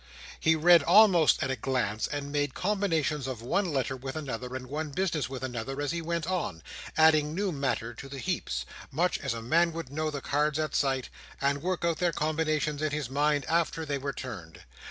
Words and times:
He 0.39 0.55
read 0.55 0.81
almost 0.81 1.43
at 1.43 1.51
a 1.51 1.55
glance, 1.55 2.07
and 2.07 2.31
made 2.31 2.55
combinations 2.55 3.27
of 3.27 3.43
one 3.43 3.71
letter 3.71 3.95
with 3.95 4.15
another 4.15 4.55
and 4.55 4.65
one 4.65 4.89
business 4.89 5.29
with 5.29 5.43
another 5.43 5.79
as 5.79 5.91
he 5.91 6.01
went 6.01 6.25
on, 6.25 6.63
adding 6.97 7.35
new 7.35 7.51
matter 7.51 7.93
to 7.93 8.09
the 8.09 8.17
heaps—much 8.17 9.19
as 9.19 9.35
a 9.35 9.43
man 9.43 9.73
would 9.73 9.91
know 9.91 10.09
the 10.09 10.19
cards 10.19 10.57
at 10.57 10.73
sight, 10.73 11.09
and 11.39 11.61
work 11.61 11.85
out 11.85 11.97
their 11.97 12.13
combinations 12.13 12.81
in 12.81 12.89
his 12.89 13.11
mind 13.11 13.45
after 13.47 13.85
they 13.85 13.99
were 13.99 14.11
turned. 14.11 14.61